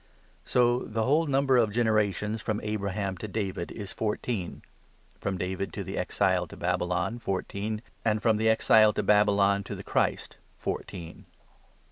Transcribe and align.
So 0.45 0.79
the 0.79 1.03
whole 1.03 1.27
number 1.27 1.57
of 1.57 1.71
generations 1.71 2.41
from 2.41 2.59
Abraham 2.61 3.17
to 3.17 3.27
David 3.27 3.67
17 3.69 3.77
is 3.83 3.93
fourteen; 3.93 4.63
from 5.19 5.37
David 5.37 5.71
to 5.73 5.83
the 5.83 5.95
Exile 5.95 6.47
to 6.47 6.57
Babylon 6.57 7.19
fourteen; 7.19 7.83
and 8.03 8.19
from 8.19 8.37
the 8.37 8.49
Exile 8.49 8.93
to 8.93 9.03
Babylon 9.03 9.63
to 9.65 9.75
the 9.75 9.83
Christ 9.83 10.37
fourteen. 10.57 11.27